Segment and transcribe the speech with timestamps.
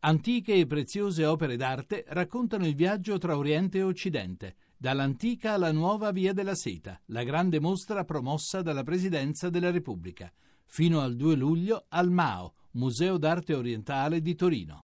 [0.00, 6.12] Antiche e preziose opere d'arte raccontano il viaggio tra Oriente e Occidente, dall'antica alla nuova
[6.12, 10.32] Via della Seta, la grande mostra promossa dalla Presidenza della Repubblica,
[10.66, 14.82] fino al 2 luglio al MAO, Museo d'Arte Orientale di Torino.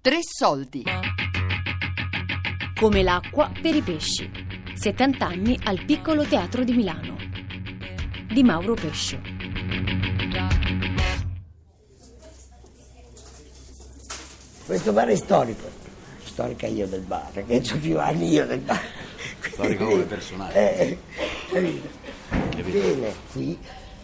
[0.00, 0.82] Tre soldi.
[2.74, 4.30] Come l'acqua per i pesci.
[4.72, 7.17] 70 anni al Piccolo Teatro di Milano.
[8.30, 9.18] Di Mauro Pescio.
[14.66, 15.66] Questo bar è storico.
[16.22, 18.80] Storica io del bar, che ho più anni io del bar.
[19.40, 20.58] Storico come personaggio.
[20.58, 20.98] Eh,
[21.50, 21.88] capito?
[22.70, 23.58] Bene, qui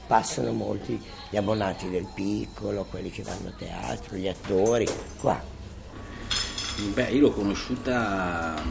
[0.07, 4.89] passano molti gli abbonati del piccolo, quelli che vanno a teatro, gli attori,
[5.21, 5.39] qua.
[6.95, 8.63] Beh, io l'ho conosciuta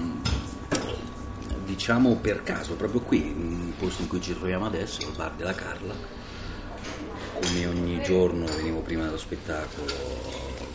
[1.74, 5.56] diciamo per caso, proprio qui, nel posto in cui ci troviamo adesso, il bar della
[5.56, 5.96] Carla.
[7.34, 9.92] Come ogni giorno venivo prima dello spettacolo,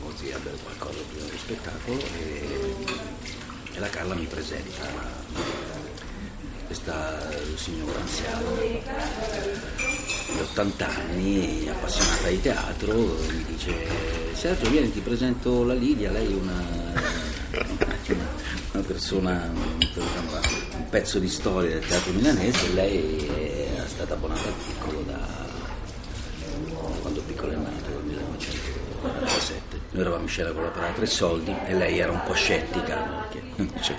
[0.03, 2.75] così a bere qualcosa prima dello spettacolo e,
[3.75, 5.37] e la Carla mi presenta
[6.67, 8.81] questa signora anziana di
[10.41, 13.73] 80 anni, appassionata di teatro, mi dice
[14.35, 16.63] Sergio vieni ti presento la Lidia, lei è una,
[18.73, 25.03] una persona, diciamo, pezzo di storia del teatro milanese, lei è stata abbonata al piccolo
[25.03, 25.47] da
[27.01, 29.81] quando piccolo è nato, dal 1947.
[29.91, 33.81] Noi eravamo in scena con l'opera Tre Soldi e lei era un po' scettica perché
[33.81, 33.97] cioè,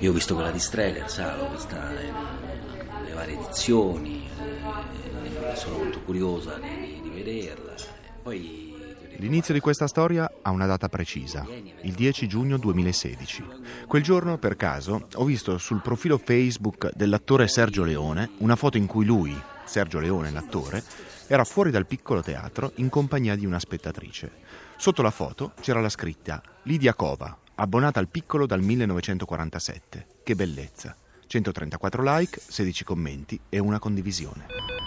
[0.00, 6.00] io ho visto quella di Streller, sa, l'ho vista nelle varie edizioni, eh, sono molto
[6.00, 7.74] curiosa di, di vederla.
[8.22, 8.61] Poi
[9.22, 11.46] L'inizio di questa storia ha una data precisa,
[11.82, 13.44] il 10 giugno 2016.
[13.86, 18.86] Quel giorno, per caso, ho visto sul profilo Facebook dell'attore Sergio Leone una foto in
[18.86, 20.82] cui lui, Sergio Leone, l'attore,
[21.28, 24.28] era fuori dal piccolo teatro in compagnia di una spettatrice.
[24.76, 30.06] Sotto la foto c'era la scritta Lidia Cova, abbonata al piccolo dal 1947.
[30.24, 30.96] Che bellezza!
[31.28, 34.81] 134 like, 16 commenti e una condivisione.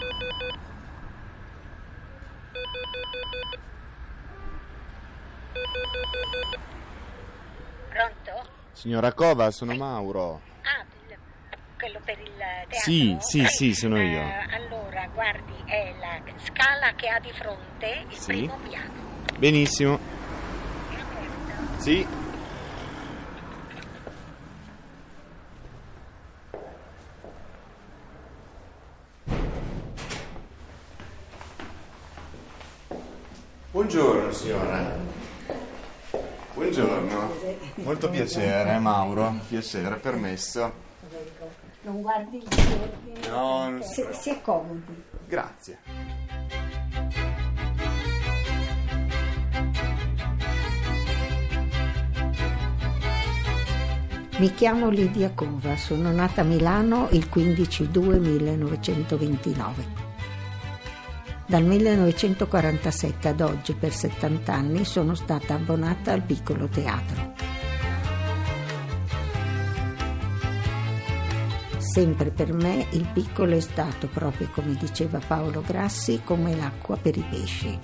[8.76, 10.42] Signora Cova, sono Mauro.
[10.64, 10.86] Ah,
[11.80, 12.78] quello per il teatro?
[12.80, 14.20] Sì, sì, Eh, sì, sono io.
[14.20, 18.26] eh, allora, guardi, è la scala che ha di fronte il Sì.
[18.28, 18.94] primo piano.
[19.38, 19.98] Benissimo.
[20.90, 21.82] È aperto.
[21.82, 22.06] Sì.
[33.72, 35.05] Buongiorno signora.
[36.76, 37.32] Buongiorno.
[37.76, 39.34] Molto piacere, Mauro.
[39.48, 40.74] Piacere, permesso.
[41.84, 43.30] Non guardi il ordine?
[43.30, 45.04] No, non si si, si accomodi.
[45.26, 45.80] Grazie.
[54.38, 60.05] Mi chiamo Lidia Cova, sono nata a Milano il 15-2-1929.
[61.48, 67.34] Dal 1947 ad oggi, per 70 anni, sono stata abbonata al piccolo teatro.
[71.78, 77.16] Sempre per me il piccolo è stato, proprio come diceva Paolo Grassi, come l'acqua per
[77.16, 77.78] i pesci.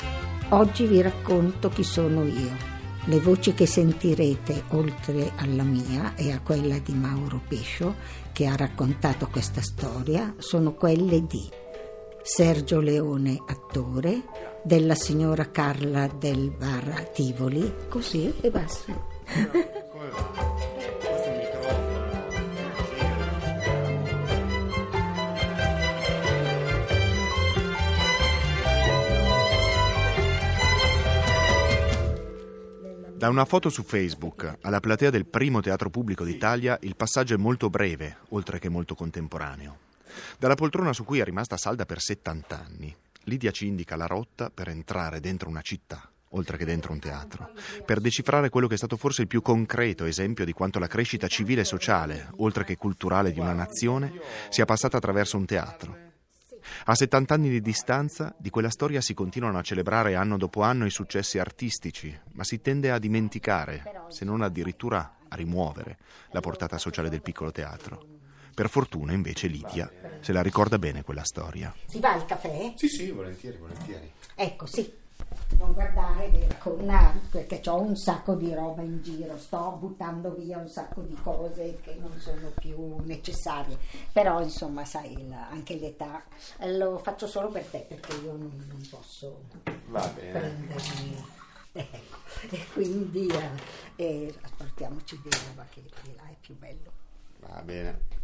[0.50, 2.58] Oggi vi racconto chi sono io.
[3.06, 7.94] Le voci che sentirete, oltre alla mia e a quella di Mauro Pescio,
[8.32, 11.61] che ha raccontato questa storia, sono quelle di
[12.24, 14.24] Sergio Leone, attore,
[14.64, 19.10] della signora Carla del bar Tivoli, così e basta.
[33.18, 37.38] Da una foto su Facebook alla platea del primo teatro pubblico d'Italia il passaggio è
[37.38, 39.90] molto breve, oltre che molto contemporaneo.
[40.38, 42.96] Dalla poltrona su cui è rimasta salda per 70 anni,
[43.26, 47.52] Lidia ci indica la rotta per entrare dentro una città, oltre che dentro un teatro,
[47.86, 51.28] per decifrare quello che è stato forse il più concreto esempio di quanto la crescita
[51.28, 54.20] civile e sociale, oltre che culturale di una nazione,
[54.50, 56.10] sia passata attraverso un teatro.
[56.86, 60.86] A 70 anni di distanza, di quella storia si continuano a celebrare anno dopo anno
[60.86, 65.98] i successi artistici, ma si tende a dimenticare, se non addirittura a rimuovere,
[66.32, 68.11] la portata sociale del piccolo teatro.
[68.54, 71.74] Per fortuna, invece, Lidia se la ricorda bene quella storia.
[71.88, 72.74] Si va al caffè?
[72.76, 74.12] Sì, sì, volentieri, volentieri.
[74.36, 75.00] Ecco, sì.
[75.58, 80.68] non guardare una, perché ho un sacco di roba in giro, sto buttando via un
[80.68, 83.78] sacco di cose che non sono più necessarie,
[84.12, 86.24] però insomma sai la, anche l'età
[86.78, 89.42] lo faccio solo per te perché io non, non posso
[89.90, 91.26] prendermi
[91.74, 92.18] ecco.
[92.50, 93.50] e quindi eh,
[93.96, 94.36] eh,
[94.78, 96.92] roba che di là è più bello.
[97.40, 98.20] Va bene.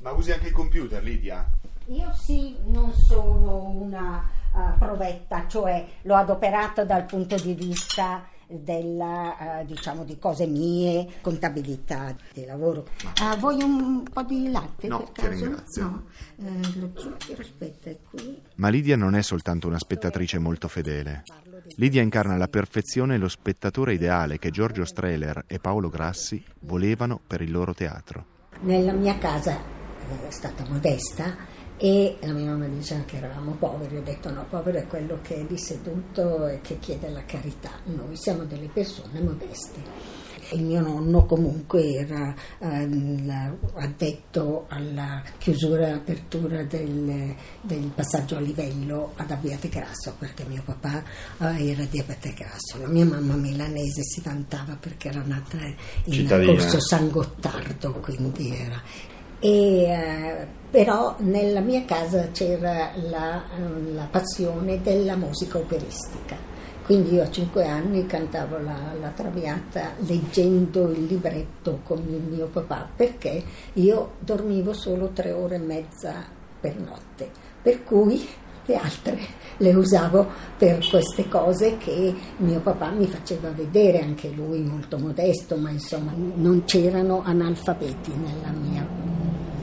[0.00, 1.48] Ma usi anche il computer, Lidia?
[1.86, 9.60] Io sì, non sono una uh, provetta, cioè l'ho adoperato dal punto di vista della,
[9.60, 12.86] uh, diciamo, di cose mie, contabilità di lavoro.
[13.20, 14.86] Uh, vuoi un po' di latte?
[14.88, 15.28] No, per ti caso?
[15.44, 15.82] ringrazio.
[15.84, 16.04] No,
[16.36, 18.40] Eh, lo zucchero, aspetta, è qui.
[18.56, 21.24] Ma Lidia non è soltanto una spettatrice molto fedele.
[21.76, 27.42] Lidia incarna alla perfezione lo spettatore ideale che Giorgio Strehler e Paolo Grassi volevano per
[27.42, 28.24] il loro teatro.
[28.60, 29.78] Nella mia casa
[30.28, 34.86] stata modesta e la mia mamma diceva che eravamo poveri, ho detto no, povero è
[34.86, 40.28] quello che è lì seduto e che chiede la carità, noi siamo delle persone modeste.
[40.52, 48.40] Il mio nonno comunque era ehm, addetto alla chiusura e apertura del, del passaggio a
[48.40, 51.02] livello ad Abbiate Grasso perché mio papà
[51.38, 52.78] eh, era di Abbiate Grasso.
[52.78, 55.56] La mia mamma milanese si vantava perché era nata
[56.04, 56.52] in Cittadina.
[56.52, 58.82] Corso San Gottardo, quindi era
[59.40, 63.42] e, eh, però nella mia casa c'era la,
[63.92, 66.36] la passione della musica operistica.
[66.84, 72.46] Quindi io a cinque anni cantavo la, la Traviata leggendo il libretto con il mio
[72.46, 73.42] papà perché
[73.74, 76.14] io dormivo solo tre ore e mezza
[76.60, 77.30] per notte,
[77.62, 78.26] per cui
[78.66, 79.18] le altre
[79.58, 80.26] le usavo
[80.56, 86.12] per queste cose che mio papà mi faceva vedere, anche lui molto modesto, ma insomma
[86.16, 89.19] non c'erano analfabeti nella mia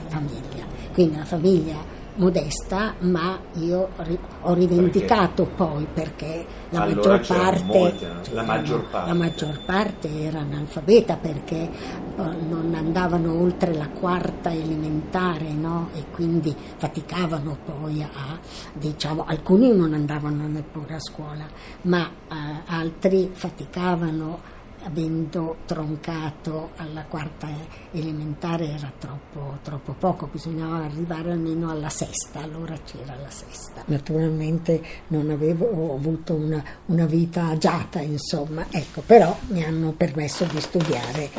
[0.08, 7.28] famiglia, quindi una famiglia modesta, ma io ri- ho rivendicato poi perché la Allora maggior
[7.28, 8.22] parte molti, no?
[8.32, 9.08] La maggior parte.
[9.08, 11.70] la maggior parte era analfabeta perché eh,
[12.16, 15.90] non andavano oltre la quarta elementare no?
[15.94, 18.38] e quindi faticavano poi a,
[18.74, 21.46] diciamo, alcuni non andavano neppure a scuola,
[21.84, 24.56] ma eh, altri faticavano
[24.88, 27.48] avendo troncato alla quarta
[27.92, 33.84] elementare era troppo, troppo poco, bisognava arrivare almeno alla sesta, allora c'era la sesta.
[33.86, 40.60] Naturalmente non avevo avuto una, una vita agiata, insomma, ecco, però mi hanno permesso di
[40.62, 41.30] studiare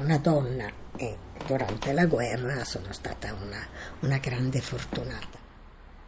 [0.00, 1.16] una donna e
[1.46, 3.60] durante la guerra sono stata una,
[4.00, 5.40] una grande fortunata.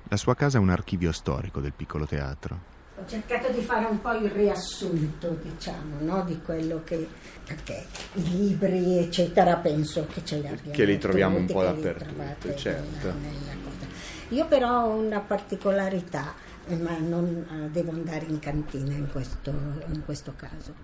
[0.09, 2.73] La sua casa è un archivio storico del piccolo teatro.
[2.97, 7.09] Ho cercato di fare un po' il riassunto, diciamo, no, di quello che...
[7.45, 12.55] perché i libri, eccetera, penso che ce li abbiamo Che li troviamo un po' dappertutto,
[12.55, 13.07] certo.
[13.07, 13.87] nella- nella cosa.
[14.29, 16.35] Io però ho una particolarità,
[16.67, 20.75] eh, ma non eh, devo andare in cantina in questo, in questo caso.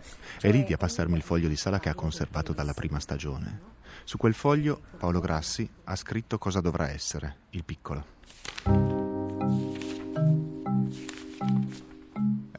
[0.40, 3.78] È Lidia a passarmi il foglio di sala che ha conservato dalla prima stagione.
[4.02, 8.99] Su quel foglio Paolo Grassi ha scritto cosa dovrà essere il piccolo.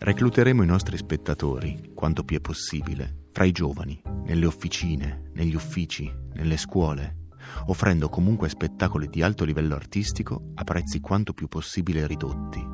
[0.03, 6.11] Recluteremo i nostri spettatori, quanto più è possibile, fra i giovani, nelle officine, negli uffici,
[6.33, 7.27] nelle scuole,
[7.67, 12.67] offrendo comunque spettacoli di alto livello artistico a prezzi quanto più possibile ridotti.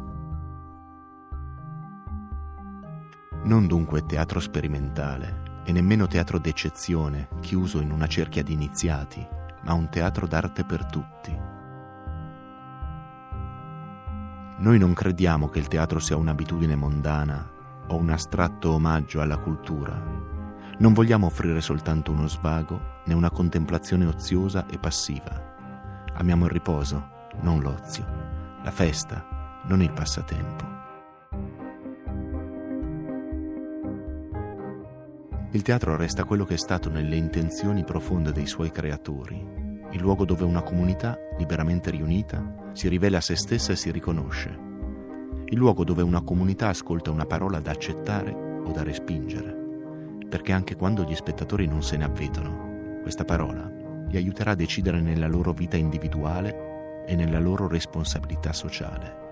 [3.44, 9.27] Non dunque teatro sperimentale e nemmeno teatro d'eccezione, chiuso in una cerchia di iniziati,
[9.65, 11.46] ma un teatro d'arte per tutti.
[14.59, 17.47] Noi non crediamo che il teatro sia un'abitudine mondana
[17.90, 19.94] o un astratto omaggio alla cultura.
[20.80, 26.09] Non vogliamo offrire soltanto uno svago né una contemplazione oziosa e passiva.
[26.16, 27.07] Amiamo il riposo,
[27.42, 28.04] non l'ozio,
[28.64, 30.66] la festa, non il passatempo.
[35.52, 39.67] Il teatro resta quello che è stato nelle intenzioni profonde dei suoi creatori,
[39.97, 44.56] il luogo dove una comunità, liberamente riunita, si rivela a se stessa e si riconosce,
[45.45, 49.56] il luogo dove una comunità ascolta una parola da accettare o da respingere,
[50.30, 53.69] perché anche quando gli spettatori non se ne avvedono, questa parola
[54.07, 59.27] li aiuterà a decidere nella loro vita individuale e nella loro responsabilità sociale.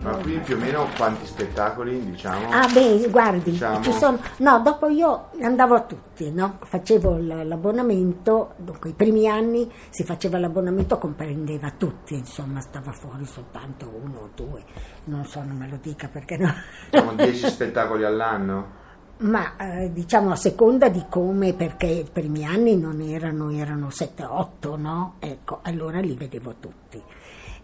[0.00, 2.50] Ma qui più o meno quanti spettacoli, diciamo?
[2.50, 4.20] Ah beh, guardi, Diciamo- ci sono...
[4.38, 6.58] No, dopo io andavo a tutti, no?
[6.62, 13.90] Facevo l'abbonamento, dunque i primi anni si faceva l'abbonamento, comprendeva tutti, insomma, stava fuori soltanto
[14.02, 14.62] uno o due,
[15.04, 16.52] non so, non me lo dica perché no.
[16.90, 18.76] Diciamo 10 spettacoli all'anno?
[19.18, 24.78] Ma eh, diciamo a seconda di come, perché i primi anni non erano, erano 7-8,
[24.78, 25.14] no?
[25.18, 27.02] Ecco, allora li vedevo tutti.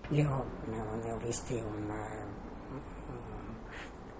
[0.08, 1.92] Ho, ne ho, ne ho visti un,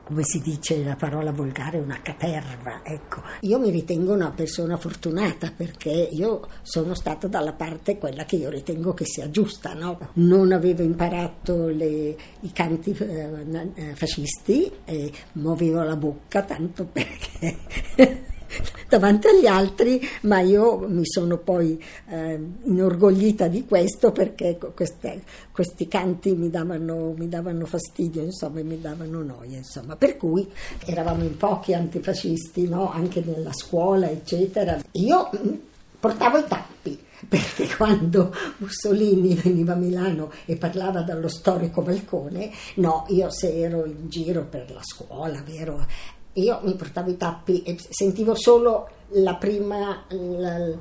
[0.05, 2.83] come si dice la parola volgare, una caterva.
[2.85, 3.23] Ecco.
[3.41, 8.51] Io mi ritengo una persona fortunata perché io sono stata dalla parte quella che io
[8.51, 9.73] ritengo che sia giusta.
[9.73, 9.99] No?
[10.15, 18.33] Non avevo imparato le, i canti eh, eh fascisti e muovevo la bocca tanto perché
[18.89, 25.89] davanti agli altri, ma io mi sono poi eh, inorgoglita di questo perché queste, questi
[25.89, 29.97] canti mi davano, mi davano, fastidio, insomma, mi davano noia, insomma.
[29.97, 30.51] Per cui
[30.87, 32.91] eravamo in pochi antifascisti, no?
[32.91, 34.81] anche nella scuola, eccetera.
[34.93, 35.53] Io mm,
[35.99, 43.07] portavo i tappi perché quando Mussolini veniva a Milano e parlava dallo storico balcone, no,
[43.09, 45.87] io se ero in giro per la scuola, vero,
[46.35, 50.77] io mi portavo i tappi e sentivo solo la prima, la,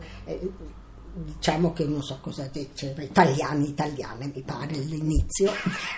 [1.13, 5.51] diciamo che non so cosa diceva, italiani, italiane mi pare all'inizio.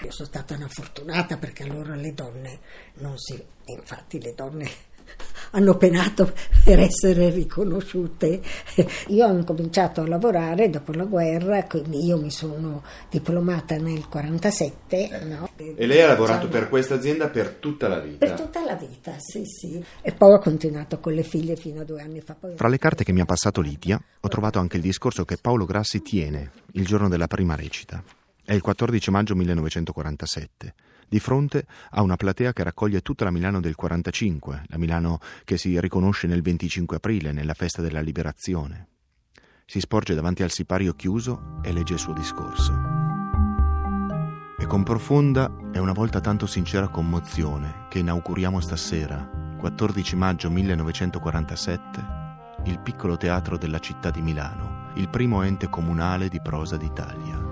[0.03, 2.59] Io sono stata una fortunata perché allora le donne
[2.95, 4.69] non si, infatti le donne
[5.55, 6.33] hanno penato
[6.63, 8.41] per essere riconosciute.
[9.07, 15.25] Io ho incominciato a lavorare dopo la guerra, quindi io mi sono diplomata nel 1947.
[15.25, 15.49] No?
[15.55, 18.25] E lei ha lavorato per questa azienda per tutta la vita?
[18.25, 19.83] Per tutta la vita, sì, sì.
[20.01, 22.35] E poi ho continuato con le figlie fino a due anni fa.
[22.35, 22.55] Poi...
[22.55, 25.65] Fra le carte che mi ha passato Lidia, ho trovato anche il discorso che Paolo
[25.65, 28.03] Grassi tiene il giorno della prima recita.
[28.43, 30.73] È il 14 maggio 1947
[31.07, 35.57] di fronte a una platea che raccoglie tutta la Milano del 45, la Milano che
[35.57, 38.87] si riconosce nel 25 aprile, nella festa della liberazione.
[39.65, 42.73] Si sporge davanti al sipario chiuso e legge il suo discorso.
[44.57, 52.23] E con profonda e una volta tanto sincera commozione che inauguriamo stasera, 14 maggio 1947,
[52.65, 57.44] il piccolo teatro della città di Milano, il primo ente comunale di prosa d'Italia.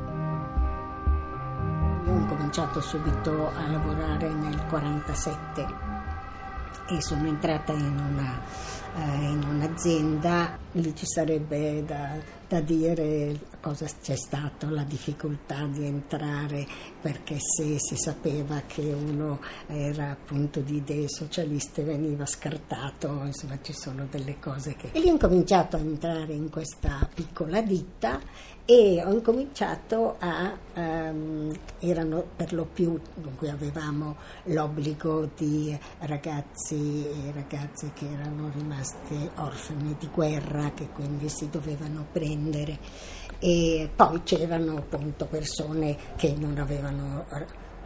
[2.54, 5.66] Cominciato subito a lavorare nel 1947
[6.86, 8.40] e sono entrata in, una,
[8.96, 12.10] eh, in un'azienda, lì ci sarebbe da,
[12.54, 16.68] da, dire cosa c'è stato, la difficoltà di entrare
[17.02, 23.74] perché se si sapeva che uno era appunto di idee socialiste veniva scartato, insomma ci
[23.74, 24.90] sono delle cose che...
[24.92, 28.20] E lì ho cominciato a entrare in questa piccola ditta
[28.66, 37.32] e ho incominciato a, um, erano per lo più, dunque avevamo l'obbligo di ragazzi e
[37.34, 42.43] ragazze che erano rimasti orfani di guerra, che quindi si dovevano prendere
[43.40, 47.26] e poi c'erano appunto persone che non avevano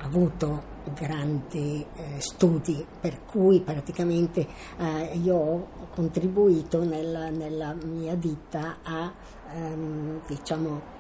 [0.02, 4.48] avuto grandi eh, studi, per cui praticamente
[4.78, 9.12] eh, io ho contribuito nella, nella mia ditta a
[9.54, 10.96] ehm, diciamo,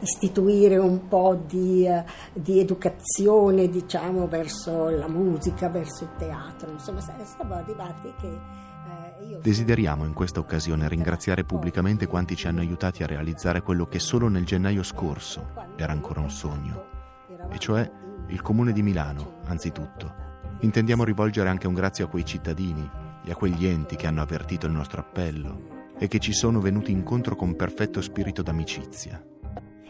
[0.00, 7.00] istituire un po' di, uh, di educazione diciamo, verso la musica, verso il teatro, insomma
[7.00, 8.66] siamo arrivati che...
[9.42, 14.28] Desideriamo in questa occasione ringraziare pubblicamente quanti ci hanno aiutati a realizzare quello che solo
[14.28, 16.84] nel gennaio scorso era ancora un sogno,
[17.50, 17.90] e cioè
[18.28, 20.26] il Comune di Milano, anzitutto.
[20.60, 22.88] Intendiamo rivolgere anche un grazie a quei cittadini
[23.24, 26.92] e a quegli enti che hanno avvertito il nostro appello e che ci sono venuti
[26.92, 29.22] incontro con perfetto spirito d'amicizia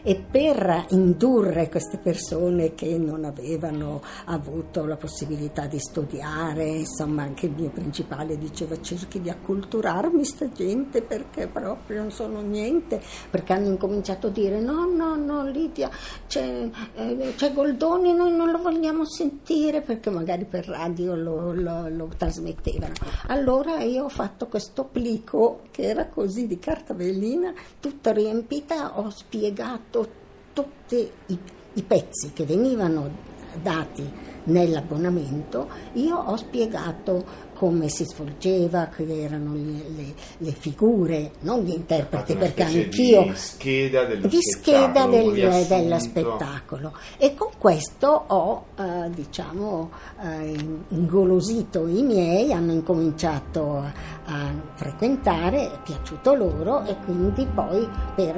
[0.01, 7.47] e per indurre queste persone che non avevano avuto la possibilità di studiare, insomma anche
[7.47, 13.53] il mio principale diceva cerchi di acculturarmi sta gente perché proprio non sono niente, perché
[13.53, 15.89] hanno incominciato a dire no, no, no Lidia,
[16.27, 21.89] c'è, eh, c'è Goldoni, noi non lo vogliamo sentire perché magari per radio lo, lo,
[21.89, 22.93] lo trasmettevano.
[23.27, 29.09] Allora io ho fatto questo plico che era così di carta velina, tutta riempita, ho
[29.09, 30.07] spiegato fatto
[30.53, 31.39] tutti i,
[31.73, 33.27] i pezzi che venivano
[33.61, 34.07] dati
[34.43, 37.25] nell'abbonamento, io ho spiegato
[37.59, 43.23] come si svolgeva, che erano le, le, le figure, non gli interpreti, perché anch'io...
[43.23, 46.93] Di scheda, di scheda del, dello spettacolo.
[47.17, 50.55] E con questo ho, eh, diciamo, eh,
[50.87, 53.91] ingolosito i miei, hanno incominciato a,
[54.23, 57.85] a frequentare, è piaciuto loro e quindi poi
[58.15, 58.35] per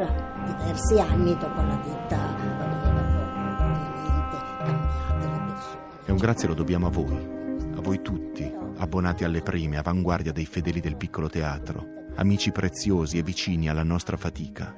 [0.48, 2.18] diversi anni dopo la vita,
[3.70, 6.06] ovviamente, cambiate le persone.
[6.06, 7.40] E un grazie lo dobbiamo a voi
[7.75, 11.85] a voi tutti, abbonati alle prime, avanguardia dei fedeli del piccolo teatro,
[12.15, 14.75] amici preziosi e vicini alla nostra fatica,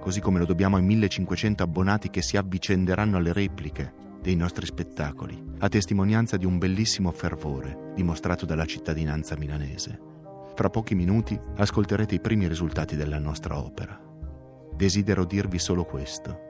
[0.00, 5.56] così come lo dobbiamo ai 1500 abbonati che si avvicenderanno alle repliche, dei nostri spettacoli,
[5.58, 10.00] a testimonianza di un bellissimo fervore dimostrato dalla cittadinanza milanese.
[10.54, 14.00] Fra pochi minuti ascolterete i primi risultati della nostra opera.
[14.74, 16.40] Desidero dirvi solo questo.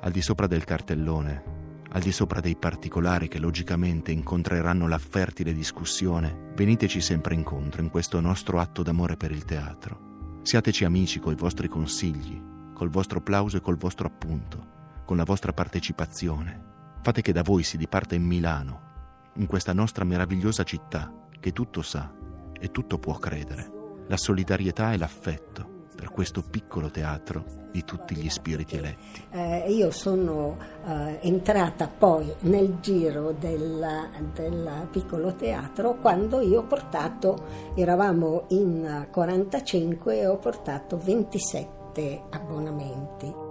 [0.00, 1.57] Al di sopra del cartellone,
[1.90, 7.88] al di sopra dei particolari che logicamente incontreranno la fertile discussione, veniteci sempre incontro in
[7.88, 10.40] questo nostro atto d'amore per il teatro.
[10.42, 12.40] Siateci amici coi vostri consigli,
[12.74, 16.66] col vostro plauso e col vostro appunto, con la vostra partecipazione.
[17.02, 21.82] Fate che da voi si diparta in Milano, in questa nostra meravigliosa città che tutto
[21.82, 22.12] sa
[22.60, 28.28] e tutto può credere, la solidarietà e l'affetto per questo piccolo teatro di tutti gli
[28.28, 29.24] spiriti eletti.
[29.32, 37.72] Eh, io sono eh, entrata poi nel giro del, piccolo teatro quando io ho portato,
[37.74, 43.47] eravamo in 45 e ho portato 27 abbonamenti.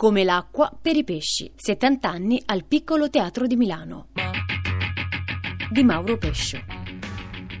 [0.00, 1.52] Come l'acqua per i pesci.
[1.54, 4.06] 70 anni al Piccolo Teatro di Milano.
[5.70, 6.58] Di Mauro Pescio.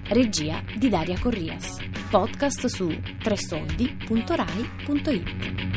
[0.08, 1.76] Regia di Daria Corrias.
[2.08, 5.69] Podcast su tresoldi.rai.it.